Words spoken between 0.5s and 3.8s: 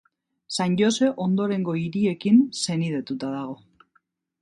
San Jose ondorengo hiriekin senidetuta dago.